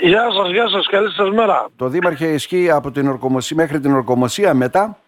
[0.00, 1.66] Γεια σας, γεια σας, καλή σας μέρα.
[1.76, 4.98] Το Δήμαρχε ισχύει από την ορκομοσία μέχρι την ορκομοσία μετά;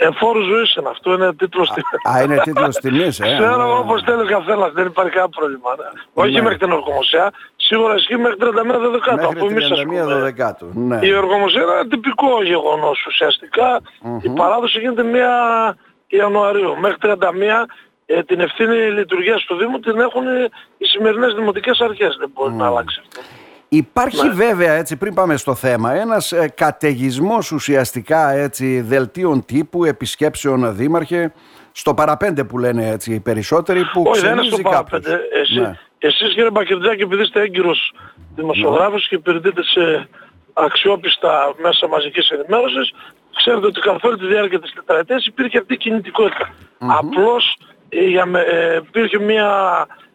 [0.00, 2.16] Εφόρου ζωής είναι αυτό, είναι τίτλος τιμής.
[2.16, 3.24] Α, είναι τίτλος τιμής, ε.
[3.38, 3.78] Ξέρω Ναι.
[3.78, 5.70] όπως θέλεις καθένας, δεν υπάρχει κανένα πρόβλημα.
[5.78, 6.00] ναι.
[6.14, 6.40] Όχι Ναι.
[6.42, 10.20] μέχρι την ορκομοσία, σίγουρα ισχύει μέχρι 31 Δεκάτου, από Μέχρι εμείς 31 ασκούμε.
[10.20, 10.66] Δεκάτου.
[10.74, 10.98] Ναι.
[11.02, 13.04] Η οργομοσία είναι ένα τυπικό γεγονός.
[13.06, 13.80] Ουσιαστικά
[14.22, 15.74] η παράδοση γίνεται 1
[16.06, 16.76] Ιανουαρίου.
[16.80, 17.66] Μέχρι 31
[18.06, 20.48] ε, την ευθύνη λειτουργίας του Δήμου την έχουν οι,
[20.78, 22.16] οι σημερινές δημοτικές αρχές.
[22.18, 23.20] Δεν μπορεί να αλλάξει αυτό.
[23.68, 24.32] Υπάρχει Ναι.
[24.32, 31.32] βέβαια, έτσι, πριν πάμε στο θέμα, ένας ε, καταιγισμός ουσιαστικά έτσι, δελτίων τύπου, επισκέψεων δήμαρχε,
[31.72, 35.00] στο παραπέντε που λένε έτσι οι περισσότεροι, που Όχι, δεν είναι ξενίζει στο κάποιους.
[35.02, 35.38] παραπέντε.
[35.40, 35.78] Εσύ, Ναι.
[35.98, 37.92] Εσείς κύριε Μπακερδάκη, επειδή είστε έγκυρος
[38.36, 40.08] δημοσιογράφος και υπηρετείτε σε
[40.52, 42.92] αξιόπιστα μέσα μαζικής ενημέρωσης,
[43.36, 46.48] ξέρετε ότι καθ' όλη τη διάρκεια της τετραετίας υπήρχε αυτή η κινητικότητα.
[46.78, 47.56] Απλώς
[47.88, 49.50] ε, για με- ε, υπήρχε μια,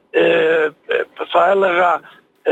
[0.10, 0.70] ε, ε,
[1.32, 2.00] θα έλεγα, ε,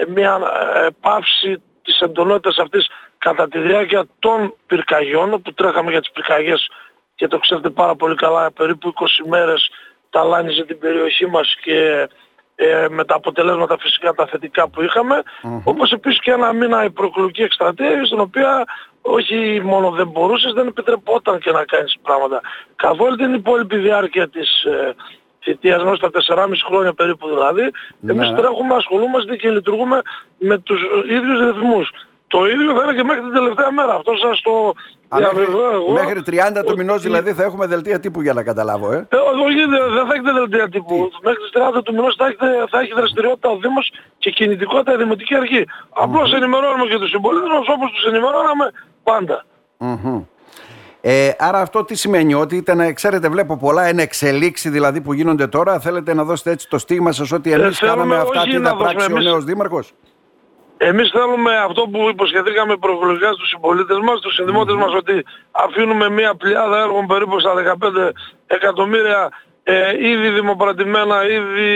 [0.08, 0.40] μια
[0.74, 2.88] ε, πάυση της εντονότητας αυτής
[3.18, 6.70] κατά τη διάρκεια των πυρκαγιών, όπου τρέχαμε για τις πυρκαγιές
[7.16, 8.94] και το ξέρετε πάρα πολύ καλά, περίπου
[9.24, 9.70] 20 μέρες
[10.10, 12.08] ταλάνιζε την περιοχή μας και
[12.56, 15.22] ε, με τα αποτελέσματα φυσικά τα θετικά που είχαμε,
[15.64, 18.66] όπως επίσης και ένα μήνα η προεκλογική εκστρατεία, στην οποία
[19.02, 22.42] όχι μόνο δεν μπορούσες, δεν επιτρεπόταν και να κάνεις πράγματα.
[22.76, 24.96] Καθ' όλη την υπόλοιπη διάρκεια της ε,
[25.44, 27.72] θητείας μας, τα 4,5 χρόνια περίπου δηλαδή,
[28.08, 28.38] εμείς Ναι.
[28.38, 30.02] τρέχουμε, ασχολούμαστε και λειτουργούμε
[30.38, 31.90] με τους ίδιους ρυθμούς.
[32.28, 33.94] Το ίδιο θα είναι και μέχρι την τελευταία μέρα.
[33.94, 34.52] Αυτό σας το
[35.14, 35.92] Α, μέχρι, διαβεβαιώ εγώ.
[35.92, 39.08] μέχρι 30 του μηνός ότι- δηλαδή θα έχουμε δελτία τύπου για να καταλάβω, ε.
[39.10, 41.10] ε, όχι, δεν δεν θα έχετε δελτία τύπου.
[41.24, 44.98] Μέχρι τις 30 του μηνός θα, έχετε, θα έχει δραστηριότητα ο Δήμος και κινητικότητα η
[44.98, 45.66] Δημοτική Αρχή.
[45.90, 48.72] Απλώς ενημερώνουμε και τους συμπολίτες μας όπως τους ενημερώναμε
[49.04, 49.46] πάντα.
[51.04, 51.12] Μμμ.
[51.14, 55.48] Ε, άρα αυτό τι σημαίνει, ότι ήταν, ξέρετε, βλέπω πολλά εν εξελίξει δηλαδή που γίνονται
[55.48, 55.80] τώρα.
[55.80, 58.70] Θέλετε να δώσετε έτσι το στίγμα σας ότι εμείς θέλουμε κάναμε αυτά όχι τι να
[58.70, 59.32] θα πράξει δώσουμε ο εμείς.
[59.32, 59.94] νέος δήμαρχος;
[60.78, 66.36] Εμείς θέλουμε αυτό που υποσχεθήκαμε προεκλογικά στους συμπολίτες μας, στους συνδημότες μας, ότι αφήνουμε μια
[66.36, 68.12] πλειάδα έργων περίπου στα 15
[68.48, 69.30] εκατομμύρια
[69.64, 71.70] ε, ήδη δημοπρατημένα, ήδη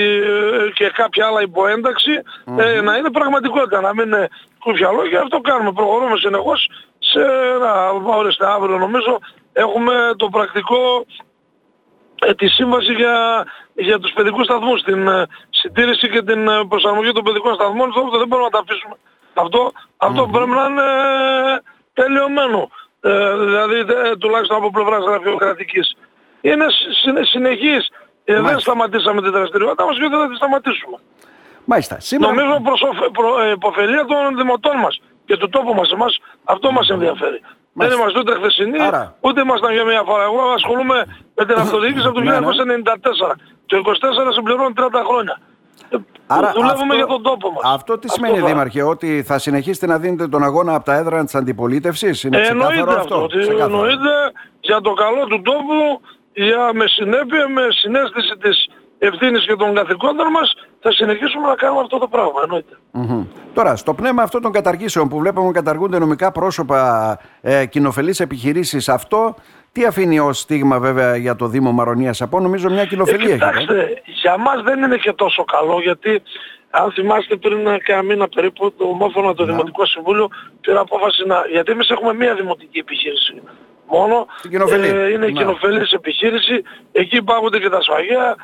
[0.68, 2.12] ε, και κάποια άλλα υποένταξη,
[2.58, 4.28] ε, να είναι πραγματικότητα, να μην είναι
[4.60, 5.22] κούφια λόγια.
[5.22, 6.70] Αυτό κάνουμε, προχωρούμε συνεχώς
[7.16, 7.22] σε
[7.56, 9.20] ένα, ορίστε αύριο νομίζω,
[9.54, 11.06] έχουμε το πρακτικό
[12.26, 17.12] ε, τη σύμβαση για, για τους παιδικούς σταθμούς, την ε, συντήρηση και την ε, προσαρμογή
[17.12, 17.90] των παιδικών σταθμών.
[17.90, 18.96] Αυτό δεν μπορούμε να τα αφήσουμε.
[19.34, 21.58] Αυτό, αυτό πρέπει να είναι ε,
[21.94, 22.70] τελειωμένο.
[23.02, 25.96] Ε, δηλαδή ε, τουλάχιστον από πλευράς γραφειοκρατικής.
[26.42, 26.66] Είναι
[27.02, 27.90] συ- συνεχής.
[28.24, 28.60] Ε, δεν Μάλιστα.
[28.60, 30.98] σταματήσαμε την δραστηριότητα μας και δεν θα τη σταματήσουμε.
[31.66, 32.00] Μάλιστα.
[32.00, 32.34] Σήμερα...
[32.34, 35.92] Νομίζω προς οφε- προ, ε, υποφελία των δημοτών μας και του τόπου μας.
[35.92, 37.40] Εμάς αυτό μας ενδιαφέρει.
[37.42, 38.02] Δεν Μάλιστα.
[38.02, 39.16] είμαστε ούτε χθεσινοί, Άρα.
[39.20, 40.24] ούτε ήμασταν για μια φορά.
[40.24, 41.06] Εγώ ασχολούμαι
[41.36, 42.38] με την αυτοδιοίκηση από το Ναι, ναι.
[42.38, 43.36] 1994.
[43.66, 45.40] Το 24 συμπληρώνει 30 χρόνια.
[45.90, 45.98] Ε,
[46.54, 47.62] Δουλεύουμε για τον τόπο μας.
[47.74, 51.24] Αυτό τι σημαίνει, θα- Δήμαρχε, ότι θα συνεχίσετε να δίνετε τον αγώνα από τα έδρανα
[51.24, 53.24] της αντιπολίτευσης; Είναι Ε, ξεκάθαρο εννοείται αυτό; αυτό.
[53.24, 53.74] Ότι ξεκάθαρο.
[53.74, 54.10] εννοείται
[54.60, 56.02] για το καλό του τόπου,
[56.34, 61.82] για, με συνέπεια, με συνέστηση της ευθύνης και των καθηκόντων μας, θα συνεχίσουμε να κάνουμε
[61.82, 62.40] αυτό το πράγμα.
[62.44, 62.78] Εννοείται.
[62.92, 63.26] Μμμ.
[63.54, 69.36] Τώρα, στο πνεύμα αυτών των καταργήσεων που βλέπουμε καταργούνται νομικά πρόσωπα, ε, κοινοφελείς επιχειρήσεις, αυτό
[69.72, 73.46] τι αφήνει ως στίγμα βέβαια για το Δήμο Μαρονίας από, νομίζω μια κοινοφελή Ε, έχετε.
[73.46, 76.22] κοιτάξτε, για μας δεν είναι και τόσο καλό γιατί
[76.70, 80.28] αν θυμάστε πριν κάνα μήνα περίπου το ομόφωνα το Δημοτικό Συμβούλιο
[80.62, 81.36] πήρε απόφαση να...
[81.52, 83.42] Γιατί εμείς έχουμε μία δημοτική επιχείρηση
[83.88, 84.26] μόνο.
[84.42, 84.88] Την κοινοφελή.
[84.88, 85.32] Ε, είναι Ναι.
[85.32, 86.64] κοινοφελής επιχείρηση.
[86.92, 88.36] Εκεί υπάρχονται και τα σφαγεία.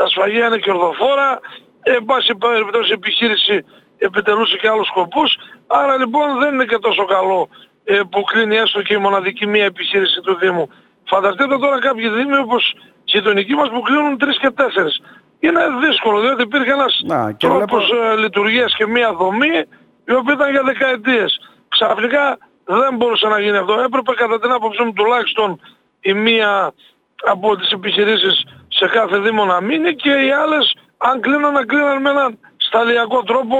[0.00, 1.40] Τα σφαγεία είναι κερδοφόρα.
[1.82, 3.64] Ε, εν πάση περιπτώσει η επιχείρηση
[3.98, 5.30] επιτελούσε και άλλους σκοπούς.
[5.66, 7.48] Άρα λοιπόν δεν είναι και τόσο καλό
[7.84, 10.68] ε, που κλείνει έστω και η μοναδική μία επιχείρηση του Δήμου.
[11.04, 15.02] Φανταστείτε τώρα κάποιοι δήμοι όπως οι γειτονικοί μας που κλείνουν τρεις και τέσσερις.
[15.38, 19.56] Είναι δύσκολο διότι υπήρχε ένας Να, και τρόπος ε, λειτουργίας και μία δομή
[20.04, 21.40] η οποία ήταν για δεκαετίες.
[21.68, 23.72] Ξαφνικά δεν μπορούσε να γίνει αυτό.
[23.72, 25.60] Έπρεπε κατά την άποψή μου τουλάχιστον
[26.00, 26.72] η μία
[27.24, 28.44] από τις επιχειρήσεις
[28.80, 30.64] σε κάθε δήμο να μείνει και οι άλλες
[30.98, 33.58] αν κλείναν να κλείναν με έναν σταλιακό τρόπο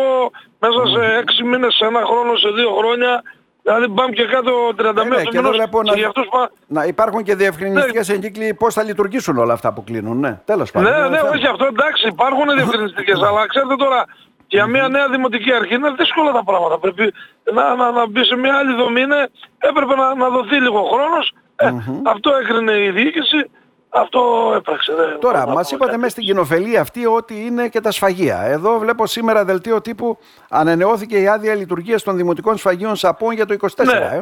[0.59, 3.23] μέσα σε έξι μήνες, σε ένα χρόνο, σε δύο χρόνια.
[3.63, 6.07] Δηλαδή πάμε και κάτω 31 Ε, ναι, του και εδώ μηνός βλέπω και να- για
[6.07, 6.51] αυτούς πα...
[6.67, 8.15] Να υπάρχουν και διευκρινιστικές Ναι.
[8.15, 10.19] εγκύκλοι πώς θα λειτουργήσουν όλα αυτά που κλείνουν.
[10.19, 10.91] Ναι, τέλος πάντων.
[10.93, 11.31] Ναι, Είναι ναι, θέμα.
[11.31, 14.05] όχι αυτό εντάξει, υπάρχουν διευκρινιστικές, αλλά ξέρετε τώρα,
[14.47, 16.79] για μια νέα δημοτική αρχή είναι δύσκολα τα πράγματα.
[16.79, 17.13] Πρέπει
[17.55, 19.29] να, να, να μπει σε μια άλλη δομή, είναι,
[19.59, 21.33] έπρεπε να, να δοθεί λίγο χρόνος.
[21.57, 21.69] Ε,
[22.05, 23.51] Αυτό έκρινε η διοίκηση,
[23.91, 24.95] αυτό έπραξε.
[24.95, 26.01] δεν- Τώρα, δεν θα μας πω είπατε κάτι.
[26.03, 28.41] μέσα στην κοινοφελή αυτή ότι είναι και τα σφαγεία.
[28.43, 30.19] Εδώ βλέπω σήμερα δελτίο τύπου
[30.51, 33.85] ανανεώθηκε η άδεια λειτουργίας των δημοτικών σφαγείων Σαπών για το 24.
[33.85, 33.93] Ναι.
[34.17, 34.21] Ε.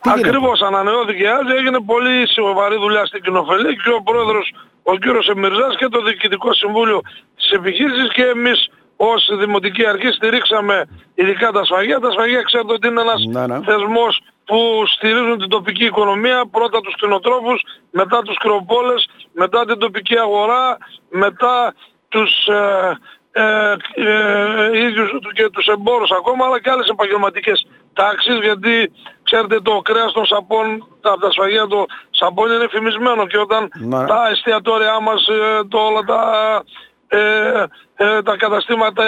[0.00, 4.54] Τι γίνεται; Ακριβώς ανανεώθηκε η άδεια, έγινε πολύ σοβαρή δουλειά στην κοινοφελή και ο πρόεδρος
[4.82, 7.00] ο κύριος Εμμυρζάς και το Διοικητικό Συμβούλιο
[7.36, 10.84] της επιχείρησης και εμείς ως Δημοτική Αρχή στηρίξαμε
[11.14, 11.98] ειδικά τα σφαγεία.
[12.00, 13.60] Τα σφαγεία ξέρετε ότι είναι ένας Ναι, ναι.
[13.64, 20.18] θεσμός που στηρίζουν την τοπική οικονομία, πρώτα τους κτηνοτρόφους, μετά τους κρεοπόλες, μετά την τοπική
[20.18, 21.74] αγορά, μετά
[22.08, 22.98] τους ε,
[23.36, 28.92] ε, ε, ίδιους και τους εμπόρους ακόμα, αλλά και άλλες επαγγελματικές τάξεις, γιατί
[29.22, 34.06] ξέρετε το κρέας των σαπών, τα, τα σφαγεία των σαπών είναι φημισμένο και όταν Ναι.
[34.06, 36.20] τα εστιατόρια μας, ε, το, όλα τα,
[37.08, 37.64] ε,
[37.96, 39.04] ε, τα καταστήματα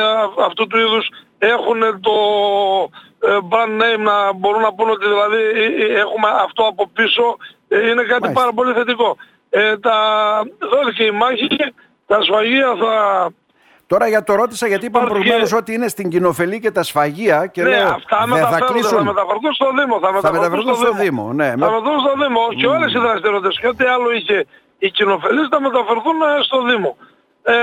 [0.47, 2.13] αυτού του είδους έχουν το
[3.29, 7.37] ε, brand name να μπορούν να πούνε ότι δηλαδή ε, ε, έχουμε αυτό από πίσω
[7.69, 8.33] ε, είναι κάτι Μάλιστα.
[8.41, 9.17] πάρα πολύ θετικό.
[9.51, 9.97] Ε, τα,
[10.73, 11.49] δόθηκε η μάχη,
[12.07, 13.29] τα σφαγεία θα...
[13.87, 17.47] Τώρα για το ρώτησα γιατί είπαμε Υπάρχει- προηγουμένως ότι είναι στην κοινοφελή και τα σφαγεία
[17.47, 19.03] και ναι, λέω αυτά δεν θα μεταφέρονται, θα κλείσουν.
[19.03, 19.99] μεταφερθούν στο Δήμο.
[20.01, 21.45] Θα, Θα μεταφερθούν στο Δήμο, ναι.
[21.51, 24.47] Θα Με- μεταφερθούν στο Δήμο και όλες οι δραστηριότητες και ό,τι άλλο είχε
[24.79, 26.97] η κοινοφελής θα μεταφερθούν ε, στο Δήμο.
[27.43, 27.55] Ε,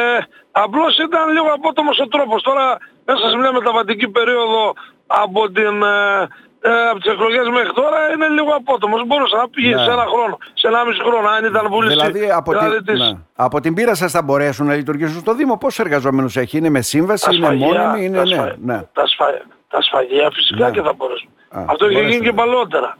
[0.62, 2.42] απλώς ήταν λίγο απότομος ο τρόπος.
[2.48, 2.66] Τώρα
[3.06, 4.74] μέσα σε μια μεταβατική περίοδο
[5.08, 6.28] από, την, ε,
[6.70, 9.02] ε, από τις εκλογές μέχρι τώρα είναι λίγο απότομος.
[9.08, 9.84] Μπορούσε να πήγε Ναι.
[9.84, 11.96] σε ένα χρόνο, σε ένα μισή χρόνο, αν ήταν βούληση.
[11.96, 13.18] Δηλαδή από, δηλαδή την, της- ναι.
[13.36, 16.82] από την πείρα σας θα μπορέσουν να λειτουργήσουν στο Δήμο; Πόσους εργαζόμενους έχει, είναι με
[16.82, 18.34] σύμβαση, τα είναι σφαγεία, μόνιμοι, είναι τα, ναι.
[18.36, 18.82] σφα- ναι.
[18.94, 20.72] τα, σφα- τα σφαγεία φυσικά Ναι.
[20.72, 21.30] και θα μπορέσουν.
[21.50, 22.26] Α, Αυτό είχε γίνει μπορέσουν.
[22.26, 22.98] και παλαιότερα.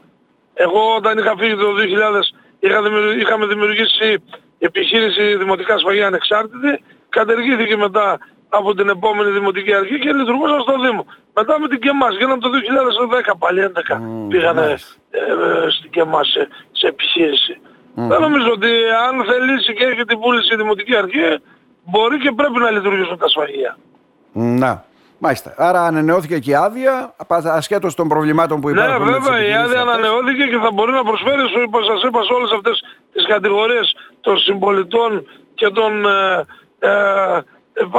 [0.54, 2.20] Εγώ όταν είχα φύγει το 2000
[2.58, 4.22] είχα δημιουργ- είχαμε δημιουργήσει
[4.58, 6.84] επιχείρηση δημοτικά σφαγεία ανεξάρτητη,
[7.18, 8.18] κατεργήθηκε μετά
[8.48, 11.02] από την επόμενη δημοτική αρχή και λειτουργούσαν στο Δήμο.
[11.34, 14.92] Μετά με την ΚΕΜΑΣ, γίναμε το 2010 πάλι 11 Μμμ, πήγανε μάλιστα.
[15.10, 15.18] ε,
[15.66, 17.54] ε, στην ΚΕΜΑΣ σε, σε επιχείρηση.
[17.94, 18.68] Δεν νομίζω ότι
[19.08, 21.20] αν θελήσει και έχει την πούληση η δημοτική αρχή
[21.84, 23.76] μπορεί και πρέπει να λειτουργήσουν τα σφαγεία.
[24.32, 24.84] Να.
[25.18, 25.54] Μάλιστα.
[25.56, 27.14] Άρα ανανεώθηκε και η άδεια,
[27.58, 29.04] ασχέτως των προβλημάτων που Ναι, υπάρχουν.
[29.04, 29.94] με τις βέβαια η επιχειρήσεις άδεια αυτές.
[29.94, 33.96] ανανεώθηκε και θα μπορεί να προσφέρει, σου είπα, σας είπα, σε όλες αυτές τις κατηγορίες
[34.20, 36.46] των συμπολιτών και των ε, ε, επα-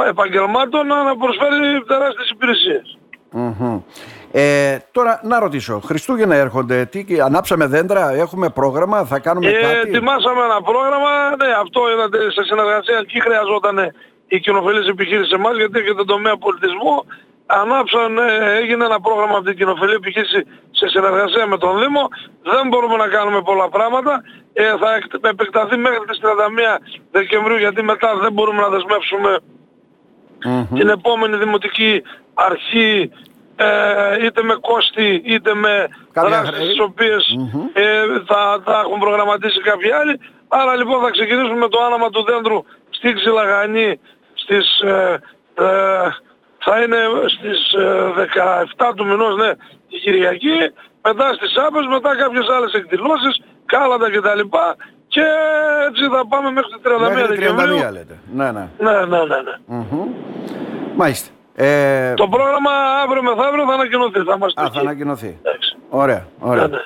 [0.08, 2.98] επαγγελμάτων να να προσφέρει τεράστιες υπηρεσίες.
[3.30, 3.80] Μμμ.
[4.32, 9.88] Ε, τώρα να ρωτήσω, Χριστούγεννα έρχονται, τι, ανάψαμε δέντρα, έχουμε πρόγραμμα, θα κάνουμε Ε, κάτι;
[9.88, 13.92] ετοιμάσαμε ένα πρόγραμμα, ναι, αυτό είδατε σε συνεργασία, εκεί χρειαζόταν
[14.28, 17.04] η κοινοφελής επιχείρηση σε εμάς, γιατί έχετε τομέα πολιτισμού.
[17.46, 20.40] Ανάψαν, ε, έγινε ένα πρόγραμμα από την κοινοφελή επιχείρηση
[20.70, 22.08] σε συνεργασία με τον Δήμο.
[22.42, 24.22] Δεν μπορούμε να κάνουμε πολλά πράγματα.
[24.52, 26.78] Ε, θα εκ- επεκταθεί μέχρι τις 31
[27.10, 29.38] Δεκεμβρίου, γιατί μετά δεν μπορούμε να δεσμεύσουμε
[30.44, 30.66] Μμμ.
[30.78, 32.02] την επόμενη δημοτική
[32.34, 33.10] αρχή
[33.56, 36.66] ε, είτε με κόστη είτε με Κάποια δράσεις χρέη.
[36.68, 37.60] τις οποίες Μμμ.
[37.72, 37.82] ε,
[38.26, 40.20] θα, θα έχουν προγραμματίσει κάποιοι άλλοι.
[40.48, 44.00] Άρα λοιπόν θα ξεκινήσουμε με το άναμα του δέντρου στη Ξυλαγανή
[44.34, 45.20] στις, ε,
[45.54, 45.64] ε,
[46.66, 47.00] θα είναι
[47.36, 48.12] στις ε,
[48.88, 49.50] 17 του μηνός, ναι,
[49.88, 50.56] τη Κυριακή,
[51.06, 53.34] μετά στις Άπες, μετά κάποιες άλλες εκδηλώσεις,
[53.66, 54.42] κάλατα κτλ.
[55.14, 55.26] Και
[55.88, 57.76] έτσι θα πάμε μέχρι τη 31 Μέχρι Δεκεμβρίου.
[57.88, 58.14] 31 λέτε.
[58.38, 58.64] Ναι, ναι.
[58.78, 59.38] Ναι, ναι, ναι.
[59.46, 59.54] ναι.
[59.66, 60.08] Μμμ.
[60.96, 61.28] Μάλιστα.
[61.54, 62.70] Ε, Το πρόγραμμα
[63.04, 64.20] αύριο μεθαύριο θα ανακοινωθεί.
[64.28, 64.74] Θα είμαστε Α, εκεί.
[64.74, 65.38] θα ανακοινωθεί.
[65.42, 65.76] Εντάξει.
[65.88, 66.62] Ωραία, ωραία.
[66.66, 66.82] Ναι, ναι.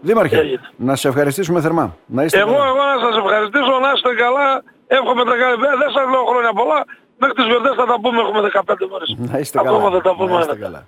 [0.00, 0.60] Δήμαρχε, Έγινε.
[0.76, 1.96] να σε ευχαριστήσουμε θερμά.
[2.06, 2.66] Να είστε Εγώ, καλά.
[2.66, 4.62] εγώ να σας ευχαριστήσω, να είστε καλά.
[4.86, 5.56] Εύχομαι τα καλά.
[5.56, 6.80] Δεν σας λέω χρόνια πολλά.
[7.24, 9.08] Μέχρι τις γιορτές θα τα πούμε, έχουμε 15 μέρες.
[9.32, 9.90] Να είστε Ακόμα καλά.
[9.90, 10.32] δεν τα πούμε.
[10.32, 10.64] Να είστε ένα.
[10.64, 10.80] καλά.